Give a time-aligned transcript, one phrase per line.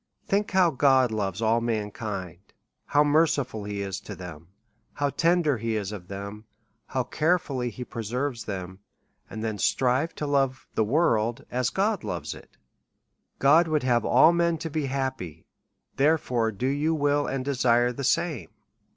[0.25, 2.39] Think how God loves all mankind^
[2.87, 4.47] how merciful he is to them,
[4.93, 6.45] how tender he is of them,
[6.87, 8.79] how carefully he preserves them,
[9.29, 12.57] and then strive to love the world as God loves it.
[13.37, 15.45] God would have all men to be happy;
[15.97, 18.49] therefore, do you will, and desire the same.